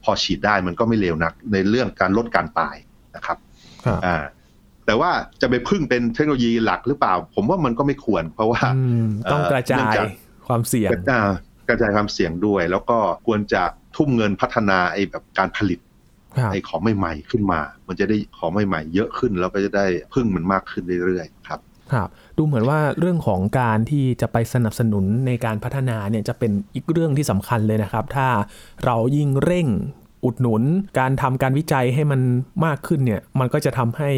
[0.04, 2.76] พอฉีดได้มันก็ไม่เลวนักในเรื่องการลดการตาย
[3.16, 3.38] นะครับ
[3.84, 4.16] ครับอ่า
[4.86, 10.06] แต่ว่าจะไปพึ่งเป็นเทคโนโลยีหลักหรือเปล่า ผมว่ามันก็ไม่ควร เพราะว่าอืมต้องกระจาเนื่องยจาก
[10.48, 11.22] ความเสี่ยงอ่า
[11.68, 13.62] กระจายความเสี่ยงด้วย แล้วก็ควรจะ
[13.96, 15.87] ทุ่มเงินพัฒนาไอ้แบบการผลิตครับ
[16.52, 21.60] ไอ้ของใหม่ๆขึ้นมา มันจะได้ของใหม่ๆเยอะขึ้นแล้วก็จะได้พึ่งมันมากขึ้นเรื่อยๆครับ
[21.92, 28.28] ครับดูเหมือนว่าเรื่องของการที่จะไปสนับสนุนในการพัฒนาเนี่ยจะเป็นอีกเรื่องที่สำคัญเลยนะครับ ถ้า
[28.84, 29.68] เรายิ่งเร่ง
[30.24, 30.62] อุดหนุน
[30.98, 32.20] การทำการวิจัยให้มัน
[32.64, 34.10] มากขึ้นเนี่ยมันก็จะทำให้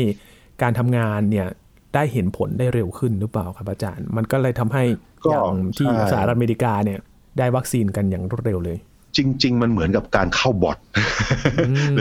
[0.62, 1.46] การทำงานเนี่ย
[1.94, 4.84] ได้เห็นผลได้เร็วขึ้นหรือเปล่าครับอาจารย์ มันก็เลยทำให้
[5.24, 6.98] ก็อย่างที่ใช่สหรัฐอเมริกาเนี่ย
[7.38, 8.78] ได้วัคซีนกันอย่างรวดเร็วเลย
[9.20, 10.78] จริง ๆ มันเหมือนกับการเข้าบอท
[11.58, 11.96] อืม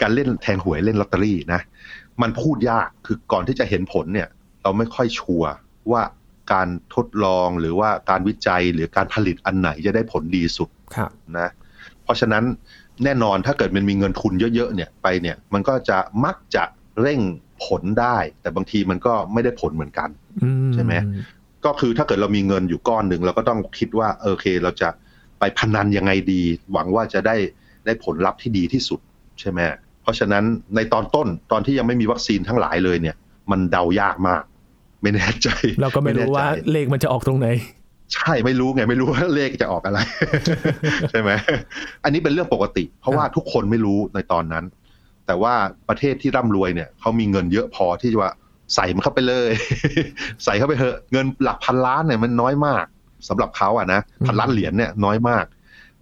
[0.00, 1.60] การเล่นแทงหวยเล่นลอตเตอรี่นะ
[2.22, 4.28] มันพูดยากคือก่อนที่จะเห็นผลเนี่ย
[4.62, 5.50] เราไม่ค่อยชัวร์
[5.92, 6.02] ว่า
[6.52, 11.48] การทดลองหรือว่าการวิจัยหรือการผลิตอันไหนจะได้ผลดีสุดครับนะ
[12.04, 12.44] เพราะฉะนั้น
[13.04, 16.64] แน่นอนถ้าเกิดมันมีเงินทุนเยอะๆเนี่ยไปเนี่ย มันก็จะมักจะ
[17.00, 17.20] เร่ง
[17.64, 20.08] ผลได้ แต่บางทีมันก็ไม่ได้ผลเหมือนกัน
[20.42, 20.94] อืใช่ไหม
[21.64, 24.88] ก็คือถ้าเกิดเรามีเงินอยู่ก้อนหนึ่งเราก็ต้องคิดว่าเออโอเคเราจะ
[25.38, 27.36] ไปพนันยังไงดี หวังว่าจะได้
[27.84, 29.00] ได้ผลลัพธ์ที่ดีที่สุด
[29.40, 29.60] ใช่ไหม
[30.02, 30.44] เพราะฉะนั้น
[30.76, 33.16] ในตอนต้นตอนที่ยังไม่มีวัคซีนทั้งหลายเลยเนี่ย
[33.50, 34.42] มันเดายากมาก
[35.02, 35.48] ไม่แน่ใจ
[35.82, 37.48] เราก็ไม่รู้ว่าแน่ใจเลขมันจะออกตรงไหน
[38.14, 39.98] ใช่ไม่รู้ไงไม่รู้ว่าเลขจะออกอะไร
[41.10, 41.30] ใช่ไหม
[42.04, 44.64] อันนี้เป็นเรื่องปกติ เพราะว่าทุกคนไม่รู้ในตอนนั้น
[45.26, 45.54] แต่ว่า
[45.88, 48.32] ประเทศที่ร่ำรวยเนี่ยเขามีเงินเยอะพอที่จะว่า
[48.74, 49.50] ใส่มันเข้าไปเลย
[50.44, 52.84] ใส่เข้าไปเถอะเงินหลักพันล้านเนี่ยมันน้อยมาก
[53.28, 55.44] สำหรับเขาอะนะพันล้านเหรียญเนี่ยน้อยมาก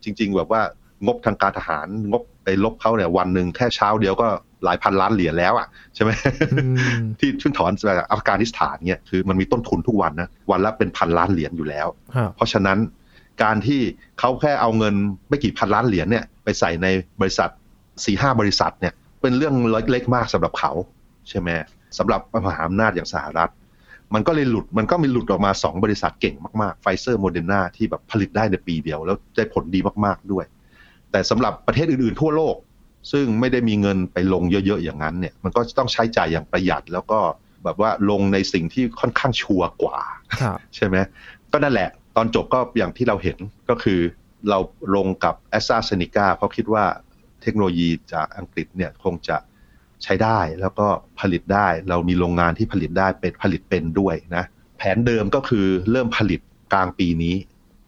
[0.05, 0.63] จริง ๆ แบบว่า
[1.07, 4.27] งบทางการทหาร งบไปลบเขาเนี่ยวันหนึ่งแค่เช้าเดียวก็
[4.65, 6.11] หลายพันล้านเหรียญแล้วอะใช่ไหม
[6.53, 6.67] อื
[7.01, 12.79] มที่ชุนถอนจากอัฟกานิสถานเนี่ยคือมันมีต้นทุนทุกวันนะวันละเป็นพันล้านเหรียญอยู่แล้วครับเพราะฉะนั้น
[13.43, 13.81] การที่
[14.19, 14.95] เขาแค่เอาเงิน
[15.29, 16.87] ไม่กี่พันล้านเหรียญเนี่ยไปใส่ใน
[17.21, 17.51] บริษัท
[18.05, 19.55] สี่ห้าบริษัทเนี่ยเป็นเรื่อง
[19.91, 20.73] เล็กๆมากสำหรับเขา
[21.29, 21.49] ใช่ไหม
[21.99, 23.51] สำหรับมหาอำนาจอย่างสหรัฐ
[24.15, 30.45] มันก็เลยหลุดมันก็มีหลุดออกมาสองบริษัทเก่งมากๆไฟเซอร์โมเดอร์นาที่แบบผลิตได้ในปีเดียว แล้วได้ผลดีมากๆด้วย
[31.11, 32.57] แต่สำหรับประเทศอื่นๆทั่วโลก
[33.13, 37.21] ซึ่งไม่ได้มีเงินไปลงเยอะๆอย่างนั้นเนี่ยมันก็ต้องใช้จ่ายอย่างประหยัด แล้วก็
[37.65, 39.99] แบบว่าลงในสิ่งที่ค่อนข้างชัวร์กว่า
[40.41, 40.97] ครับใช่ไหม
[41.53, 43.39] ก็นั่นแหละตอนจบก็อย่างที่เราเห็น
[43.69, 44.01] ก็คือ
[44.49, 44.59] เรา
[44.97, 46.85] ลงกับแอสตราเซเนกาเพราะคิดว่า
[47.43, 49.37] เทคโนโลยีจากอังกฤษเนี่ยคงจะ
[50.05, 50.87] ใช้ได้แล้วก็
[51.21, 54.45] ผลิตได้ เรามีโรงงานที่ผลิตได้เป็นผลิตเป็นด้วยนะ
[54.79, 56.41] แผนเดิมก็คือเริ่มผลิต
[56.73, 57.35] กลางปีนี้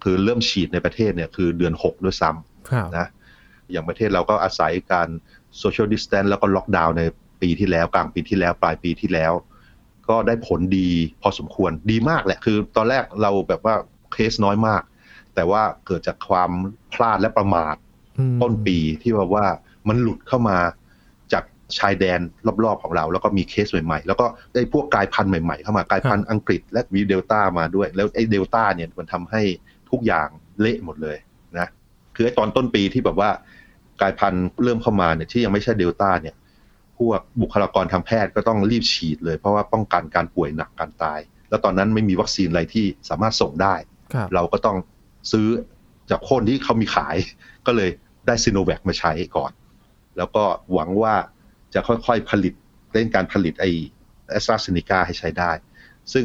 [0.02, 3.06] คือเริ่มฉีดในประเทศเนี่ยคือเดือน 6 ด้วยซ้ำครับนะ
[3.70, 5.08] อย่างประเทศเราก็อาศัยการ
[5.58, 7.02] social distance แล้วก็ล็อกดาวน์ใน
[7.42, 9.32] ปีที่แล้ว กลางปีที่แล้ว ปลายปีที่แล้ว
[10.08, 10.88] ก็ได้ผลดี
[11.22, 13.74] พอสมควรดีมากแหละ คือตอนแรกเราแบบว่า
[14.12, 14.82] เคสน้อยมาก
[15.34, 16.50] แต่ว่าเกิดจากความ
[16.92, 17.74] พลาดและประมาท
[18.18, 19.46] อืมต้นปีที่ว่าว่า
[19.88, 20.77] มันหลุดเข้ามาจาก
[21.78, 22.20] ชายแดน
[22.64, 29.42] รอบๆของเรา แล้วก็มีเคสใหม่ๆ แล้วก็ไอ้พวกกลายพันธุ์ใหม่ๆ เข้ามากลายพันธุ์อังกฤษและมีเดลต้ามาด้วย แล้วไอ้เดลต้าเนี่ยมันทำให้
[29.90, 30.28] ทุกอย่าง
[30.60, 31.16] เละหมดเลย
[31.58, 31.68] นะ
[32.14, 33.30] คือไอ้ตอนต้นปีที่แบบว่า
[34.00, 36.34] กลายพันธุ์เริ่มเข้ามาเนี่ยที่ยังไม่ใช่เดลต้าเนี่ย
[36.98, 43.74] พวกบุคลากรทางแพทย์ก็ต้องรีบฉีดเลย เพราะว่าป้องกันการป่วยหนักการตาย แล้วตอนนั้นไม่มีวัคซีนอะไรที่สามารถส่งได้
[44.34, 44.76] เราก็ต้อง
[45.32, 45.48] ซื้อ
[46.10, 47.16] จากคนที่เขามีขาย
[47.66, 47.90] ก็เลย
[48.26, 49.52] ได้ซีโนแวคมาใช้ก่อน
[50.16, 51.14] แล้วก็หวังว่า
[51.74, 52.54] จะค่อยๆผลิต
[52.92, 53.64] เล่นการผลิตไอ
[54.30, 55.50] แอสตราเซเนกาให้ใช้ได้
[56.12, 56.24] ซึ่ง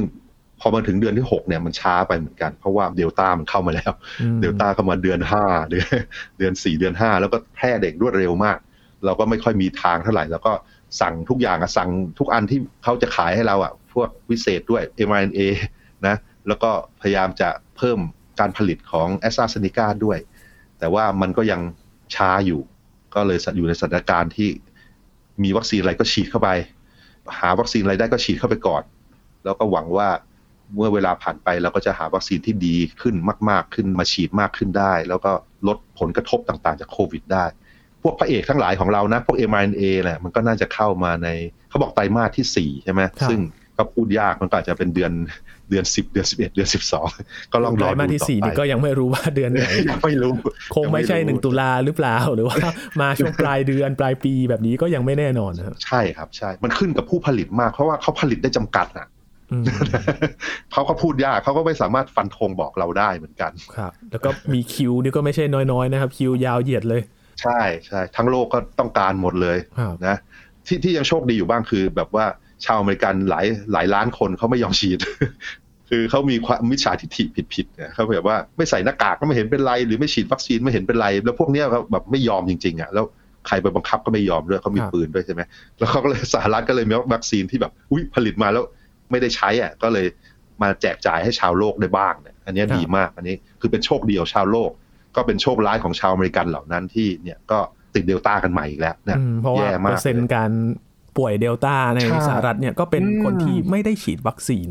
[0.60, 3.92] พอมาถึงเดือนที่ 6 เนี่ยมันช้าไปเหมือนกัน เพราะว่าเดลต้ามันเข้ามาแล้ว
[4.42, 5.88] เดลต้าเข้ามาเดือน 5 เดือน
[6.38, 8.58] เดือน 4 เดือน 5 แล้วก็แพร่เด็กรวดเร็วมาก
[9.06, 10.54] เราก็ไม่ค่อยมีทางเท่าไหร่ แล้วก็
[11.02, 15.42] สั่งทุกอย่างอะสั่งทุกอันที่เขาจะขายให้เราอะพวกวิเศษด้วย mRNA
[16.08, 16.16] นะ
[16.48, 18.00] แล้วก็พยายามจะเพิ่ม
[18.40, 20.18] การผลิตของแอสตราเซเนกาด้วย
[20.80, 21.62] แต่ว่ามันก็ยัง
[22.16, 22.62] ช้าอยู่
[23.16, 24.50] ก็เลยอยู่ในสถานการณ์ที่
[25.44, 26.50] มีวัคซีนอะไรก็ฉีดเข้าไป
[27.40, 28.84] หาวัคซีนอะไรได้ก็ฉีดเข้าไปก่อน
[29.44, 30.10] แล้วก็หวังว่า
[30.76, 33.16] เมื่อเวลาผ่านไปเราก็จะหาวัคซีนที่ดีขึ้น
[33.50, 35.32] มาก ๆ ขึ้นมาฉีดมากขึ้นได้ แล้วก็
[35.68, 37.46] ลดผลกระทบต่างๆ จากโควิดได้
[38.02, 41.30] พวกพระเอกทั้งหลายของเรานะ พวก mRNA แหละมันก็น่าจะเข้ามาใน
[41.70, 43.40] เขาบอกไตรมาสที่4ใช่ไหมซึ่ง
[43.78, 45.12] ก็พูดยากมันก็อาจจะเป็นเดือน
[45.74, 47.08] เดือนสิบเดือนสิบเอ็ดเดือนสิบสอง
[47.54, 50.34] ก็ลองรอดูต่อไปมาที่สี่นี่ก็ยังไม่รู้ว่าเดือนไหนยังไม่รู้
[50.76, 52.58] คงไม่ใช่หนึ่งตุลาหรือเปล่าหรือว่า
[53.02, 59.08] มาช่วงปลายเดือนปลายปีแบบนี้ก็ยังไม่แน่นอนนะใช่ครับใช่ มันขึ้นกับผู้ผลิตมากเพราะว่าเขาผลิตได้จำกัดอะ
[60.74, 67.02] เขาก็พูดยากเขาก็ไม่สามารถฟันธงบอกเราได้เหมือนกันครับ แล้วก็มีคิวนี่ก็ไม่ใช่น้อยๆนะครับ คิวยาวเหยียดเลย
[67.42, 69.58] ใช่ใช่ทั้งโลกก็ต้องการหมดเลย
[70.08, 70.16] นะ
[70.68, 72.26] ที่ที่ยังโชคดีอยู่บ้างคือแบบว่า
[72.66, 75.00] ชาวอเมริกันหลายหลายล้านคนเขาไม่ยอมฉีด
[75.96, 83.06] คือเขามีความมิจฉาทิฏฐิผิดๆเนี่ยเขาแบบว่าไม่ใส่หน้ากากก็ไม่เห็นเป็นไร หรือไม่ฉีดวัคซีนไม่เห็นเป็นไร แล้วพวกเนี้ยเขาแบบไม่ยอมจริงๆอะแล้ว
[83.48, 85.42] ใครไปบังคับก็ไม่ยอมด้วยเขามีปืนด้วยใช่ไหม
[85.80, 88.64] แล้วเขาก็เลยสหรัฐก็เลยมีวัคซีนที่แบบอุ้ยผลิตมาแล้ว
[89.12, 90.06] ไม่ได้ใช้อะก็เลย
[90.62, 94.72] มาแจกจ่ายให้ชาวโลกได้บ้างเนี่ยอันนี้ดีมากอันนี้คือเป็นโชคดีของชาวโลก
[95.16, 97.60] ก็เป็นโชคร้ายของชาวอเมริกันเหล่านั้นที่เนี่ยก็
[97.94, 99.20] ติดเดลต้ากันใหม่อีกแล้วเนี่ย
[99.58, 100.52] แย่มากเปอร์เซ็นต์การ
[101.18, 104.70] ป่วยเดลต้าในสหรัฐเนี่ยก็เป็นคนที่ไม่ได้ฉีดวัคซีน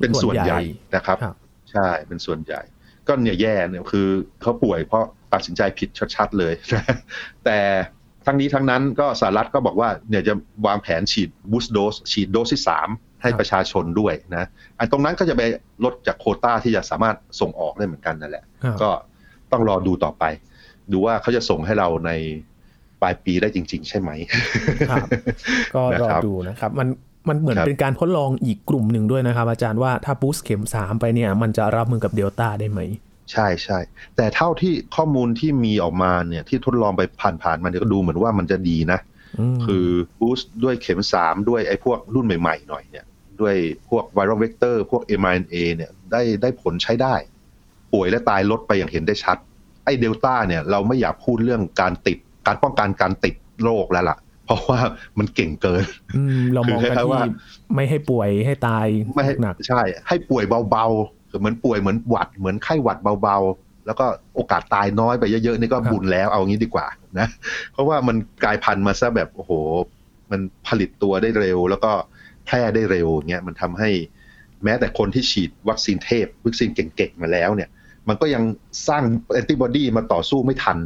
[0.00, 0.60] เป็นส่วนใหญ่
[0.96, 1.18] นะครับ
[1.72, 2.60] ใช่เป็นส่วนใหญ่
[3.06, 4.08] ก็เนี่ยแย่เนี่ยคือ
[4.42, 6.54] เขาป่วยเพราะตัดสินใจผิดชัดๆเลย
[7.44, 7.58] แต่
[8.26, 10.34] ทั้งนี้ทั้งนั้นก็สหรัฐก็บอกว่าเนี่ยจะ
[10.66, 12.88] วางแผนฉีดบูสต์โดสฉีดโดสที่สาม
[13.22, 14.44] ให้ประชาชนด้วยนะ
[14.78, 15.42] อันตรงนั้นก็จะไป
[15.84, 18.44] ลดจากโคต้าที่จะสามารถส่งออกได้เหมือนกันนั่นแหละ
[18.82, 18.90] ก็
[19.52, 20.24] ต้องรอดูต่อไป
[20.92, 22.10] ดูว่าเขาจะส่งให้เราใน
[23.02, 24.10] ปลายปีได้จริง ๆ ใช่ไหม
[24.90, 25.06] ครับ
[25.74, 26.88] ก็รอดูนะครับ มัน
[27.28, 32.80] มันเหมือนเป็นการทดลองอีกกลุ่มหนึ่งด้วยนะครับ อาจารย์ว่าถ้าบูสต์เข็มสามไปเนี่ย มันจะรับมือกับเดลต้าได้ไหม
[33.32, 33.78] ใช่ใช่
[34.16, 37.02] แต่เท่าที่ข้อมูลที่มีออกมาเนี่ยที่ทดลองไป
[37.42, 38.98] ผ่านๆมันก็ดูเหมือนว่ามันจะดีนะ
[39.64, 39.86] คือ
[40.20, 43.04] บูสต์ด้วยเข็มสามด้วยไอ้พวกรุ่นใหม่ๆหน่อยเนี่ย
[43.40, 43.54] ด้วย
[43.88, 47.14] พวกไวรัลเวกเตอร์พวก mRNA เนี่ยได้ได้ผลใช้ได้
[47.92, 49.36] ป่วยและตายลดไปอย่างเห็นได้ชัด
[49.84, 54.80] ไอ้เดลต้าเนี่ยเราไม่อยากพูดเรื่องการติดการป้องกันการติดโรคแล้วล่ะเพ ราะว่า
[55.18, 55.84] มันเก่งเกิน
[56.54, 57.30] เรามองกันที่
[57.74, 66.86] ไม่ให้ป่วยให้ตายไม่หนักใช่ ให้ป่วยเบาๆเหมือนป่วยเหมือนหวัดเหมือนไข้หวัดเบาๆ แล้วก็โอกาสตายน้อยไปเยอะๆนี่ก็บุญแล้วเอางี้ดีกว่า
[67.18, 67.26] นะ
[67.72, 69.52] เพราะว่ามันกลายพันธุ์มาซะแบบโอ้โห
[70.30, 71.92] มันผลิตตัวได้เร็ว แล้วก็
[72.46, 73.90] แพร่ได้เร็วเงี้ยมันทำให้
[74.64, 77.70] แม้แต่คนที่ฉีดวัคซีนเทพวัคซีนเก่งๆมาแล้วเนี่ย
[78.08, 78.42] มันก็ยัง
[78.88, 80.78] สร้างแอนติบอดีมาต่อสู้ไม่ทัน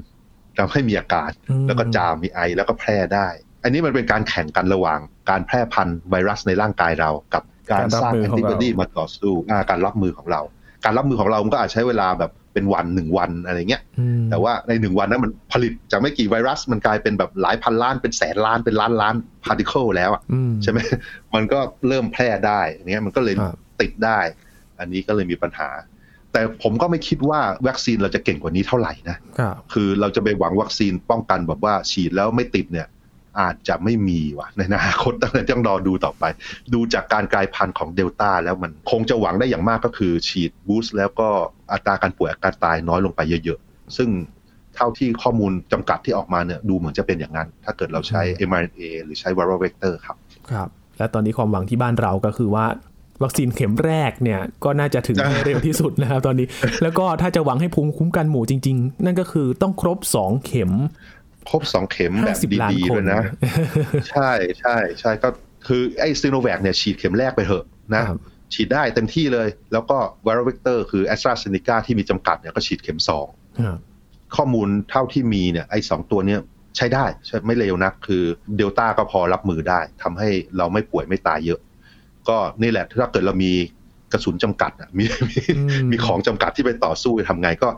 [0.58, 1.30] ทำให้มีอาการ
[1.66, 3.28] แล้วก็จามมีไอแล้วก็แพร่ได้
[3.66, 4.98] อันนี้มันเป็นการแข่งกันระหว่าง
[5.30, 9.32] การแพร่พันธุ์ไวรัสในร่างกายเรากับการสร้างแอนติบอดีมาต่อสู้
[9.70, 10.40] การรับมือของเรา
[10.84, 13.82] การรับมือของเรามันก็อาจใช้เวลาแบบเป็นวันหนึ่งวันอะไรเงี้ย
[14.30, 20.22] แต่ว่าในหนึ่งวันนั้นมันผลิตจากไม่กี่ไวรัสมันกลายเป็นแบบหลายพันล้านเป็นแสนล้านเป็นล้านล้าน particle แล้วอะ
[20.62, 20.78] ใช่ไหม
[21.34, 23.34] มันก็เริ่มแพร่ได้เนี้ยมันก็เลย
[23.80, 24.18] ติดได้
[24.80, 25.68] อันนี้ก็เลยมีปัญหา
[26.32, 29.16] แต่ผมก็ไม่คิดว่าวัคซีนเราจะเก่งกว่านี้เท่าไหร่นะ
[29.72, 32.86] คือเราจะไปหวังวัคซีนป้องกันแบบว่าฉีดแล้วไม่ติดเนี่ย
[33.40, 36.24] อาจจะไม่มีว่ะในอนาคตต้องรอดูต่อไป
[36.74, 41.28] ดูจากการกลายพันธุ์ของเดลต้าแล้วมันคงจะหวังได้อย่างมากก็คือฉีดบูสต์แล้วก็
[41.72, 44.08] อัตราการป่วยอาการตายน้อยลงไปเยอะๆ ซึ่ง
[44.76, 50.16] เท่าที่ข้อมูลจำกัดที่ออกมาเนี่ยดูเหมือนจะเป็นอย่างนั้น ถ้าเกิดเราใช้ mRNA หรือใช้ viral vector ครับ
[50.50, 50.68] ครับ
[50.98, 52.66] และตอนนี้ความหวังที่บ้านเราก็คือว่า
[53.22, 56.46] วัคซีนเข็มแรกเนี่ยก็น่าจะถึงเร็วที่สุดนะครับตอนนี้
[56.82, 60.72] แล้วก็ถ้าจะหวังให้ภูมิคุ้มกันหมู่จริง ๆ นั่นก็คือต้องครบสองเข็ม
[61.50, 62.38] ครบสองเข็มแบบ
[62.72, 63.22] ดีๆเลยนะ
[64.10, 64.30] ใช่
[64.60, 65.28] ใช่ใช่ก็
[65.66, 68.04] คือไอ้ซิโนแวคเนี่ยฉีดเข็มแรกไปเถอะนะ
[68.54, 73.26] ฉีดได้เต็มที่เลย แล้วก็ viral vector คือแอสตราเซเนกาที่มีจำกัดเนี่ยก็ฉีดเข็มสอง
[74.36, 76.40] ข้อมูลเท่าที่มีเนี่ยไอ้สองตัวเนี้ย
[76.76, 78.22] ใช้ได้ใช่ไม่เลวนะคือ
[78.56, 81.60] เดลต้าก็พอรับมือได้ทำให้เราไม่ป่วยไม่ตายเยอะ
[82.28, 83.52] ก็นี่แหละถ้าเกิดเรามี
[84.12, 85.40] กระสุนจำกัดอะมีมี
[85.90, 87.68] มีของจำกัดที่ไปต่อสู้ทำไงก็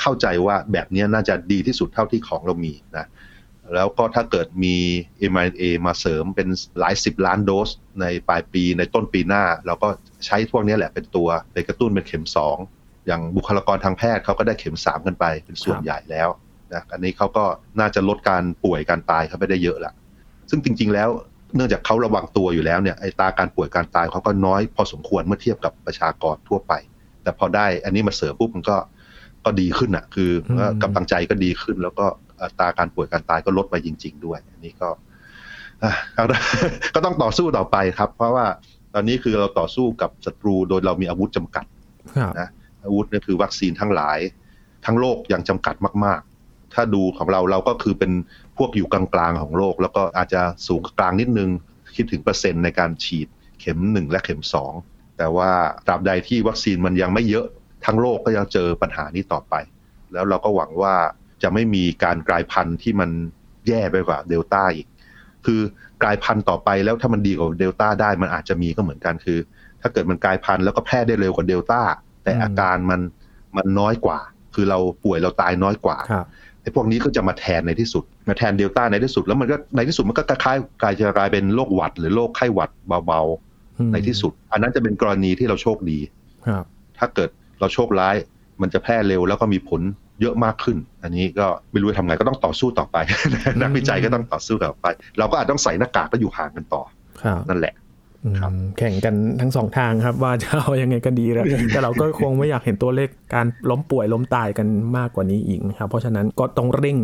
[0.00, 3.06] เข้าใจว่าแบบนี้น่าจะดีที่สุดเท่าที่ของเรามีนะ
[3.74, 4.76] แล้วก็ถ้าเกิดมี
[5.34, 7.68] m อ a มาเสริมเป็นหลายสิบล้านโดส
[8.00, 9.88] ในปลายปีในต้นปีหน้า เราก็
[10.26, 12.56] ใช้พวกนี้แหละเป็นตัวไปกระตุ้นเป็นเข็มสอง
[13.06, 16.28] อย่างบุคลากรทางแพทย์เขาก็ได้เข็มสามกันไปเป็นส่วนใหญ่แล้ว
[16.72, 17.44] นะอันนี้เขาก็
[17.80, 19.92] น่าจะลดการป่วยการตายเขาไปได้เยอะละ
[20.50, 21.08] ซึ่งจริง ๆ แล้ว
[21.54, 26.72] เนื่องจากเขาระวังตัวอยู่แล้วเนี่ยไอ้ตาการป่วยการตายเขาก็น้อยพอสมควรเมื่อเทียบกับประชากรทั่วไป
[27.22, 28.76] แต่พอได้อันนี้มาเสริมปุ๊บมันก็
[29.44, 30.30] ก็ดีขึ้นอะ คือ
[30.82, 32.06] กำลังใจก็ดีขึ้น แล้วก็
[32.42, 34.88] อัตราการป่วยการตายก็ลดไปจริง ๆ ด้วย อันนี้ก็
[36.94, 38.46] ก็ต้องต่อสู้ต่อไปครับ เพราะว่า
[38.94, 41.64] ตอนนี้คือเราต่อสู้กับศัตรูโดยเรามีอาวุธจำกัด
[42.40, 42.48] นะ
[42.84, 44.18] อาวุธนี่คือวัคซีนทั้งหลาย
[44.84, 45.74] ทั้งโลกยังจำกัด
[46.04, 48.12] มาก ๆ ถ้าดูของเราเราก็คือเป็น
[48.56, 51.50] พวกอยู่กลางๆของโลก แล้วก็อาจจะสูงกลางนิดนึง
[51.96, 53.28] คิดถึงเปอร์เซ็นต์ในการฉีด
[53.60, 54.72] เข็มหนึ่งและเข็มสอง
[55.18, 55.50] แต่ว่า
[55.86, 57.46] ตราบใดที่วัคซีนมันยังไม่เยอะ
[57.84, 59.54] ทั้งโลกก็ยังเจอปัญหานี้ต่อไป
[60.12, 60.94] แล้วเราก็หวังว่า
[61.42, 63.10] จะไม่มีการกลายพันธุ์ที่มัน
[63.68, 64.86] แย่ไปกว่าเดลต้าอีก
[65.46, 65.60] คือ
[66.02, 69.38] กลายพันธุ์ต่อไปแล้วถ้ามันดีกว่าเดลต้าได้มันอาจจะมีก็เหมือนกันคือ
[69.80, 71.80] ถ้าเกิดมันกลายพันธุ์แล้วก็แพร่ได้เร็วกว่าเดลต้า
[72.24, 73.00] แต่อาการมัน
[73.56, 74.18] มันน้อยกว่า
[74.54, 75.96] คือเราป่วยเราตายน้อยกว่า
[76.62, 82.70] ไอ้พวกนี้ก็จะมาแทนในที่สุด มาแทนเดลต้าในที่สุด แล้วมันก็ในที่สุดมันก็คล้ายกลายจะกลายเป็นโรคหวัด หรือโรคไข้หวัด
[83.06, 85.98] เบาๆในที่สุด อันนั้นจะเป็นกรณีที่เราโชคดี
[86.98, 87.30] ถ้าเกิด
[87.62, 88.16] เราโชคร้าย
[88.62, 89.82] มันจะแพร่เร็วแล้วก็มีผล
[90.20, 92.96] เยอะมากขึ้น อันนี้ก็ไม่รู้จะทำไงก็ต้องต่อสู้ต่อไป
[93.60, 94.86] นักวิจัยก็ต้องต่อสู้ต่อไป
[95.18, 96.82] เราก็อาจต้องใส่หน้ากากแล้วอยู่ห่างกันต่อ
[97.48, 97.74] นั่นแหละ
[98.78, 106.98] แข่งกันทั้งสองทางครับ ว่าจะเอายังไงกันดีแล้วแต่เราก็คงไม่อยากเห็นตัวเลขการล้มป่วยล้มตายกันมากกว่านี้อีกครับเพราะฉะนั้นก็ต้องเร่ง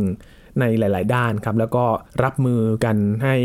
[0.61, 1.85] ในหลาย ๆ ด้านครับแล้วก็
[2.25, 3.37] รับมือกันให้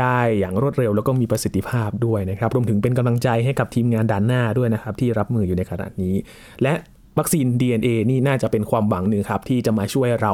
[0.00, 6.14] ได้อย่างรวดเร็ว แล้วก็มีประสิทธิภาพด้วยนะครับรวมถึงเป็นกำลังใจให้กับทีมงานด้านหน้าด้วยนะครับที่รับมืออยู่ในขณะนี้
[6.62, 6.74] และ
[7.18, 10.32] วัคซีน DNA นี่น่าจะเป็นความหวังหนึ่งครับ ที่จะมาช่วยเรา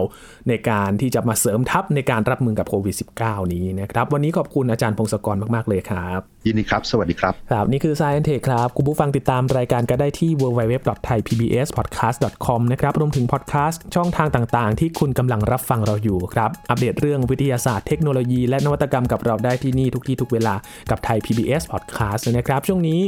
[0.49, 12.61] ในการที่จะมาเสริมทัพในการรับมือกับโควิด -19 นี้นะครับ วันนี้ขอบคุณอาจารย์พงศกรมาก ๆ เลยครับ ยินดีครับ สวัสดีครับ ครับ นี่คือ Science Tech ครับ คุณผู้ฟังติดตามรายการก็ได้ที่ www.thaipbspodcast.com
[12.73, 20.55] นะครับรวมถึงพอดแคสต์ช่องทางต่าง ๆ ที่คุณกำลังรับฟังเราอยู่ครับอัปเดตเรื่องวิทยาศาสตร์เทคโนโลยีและนวัตกรรมกับเราได้ที่นี่ทุกที่ทุกเวลา
[20.91, 23.01] กับไทย PBS Podcast นะครับช่วงนี้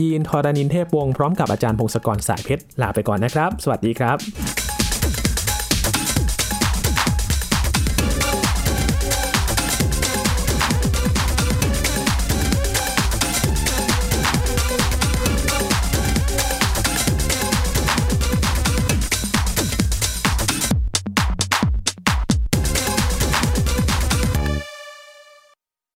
[0.00, 4.18] ยีนทอรานินเทพวงศ์พร้อมกับอาจารย์พงศกรสายเพชรลาไปก่อนนะครับ สวัสดีครับ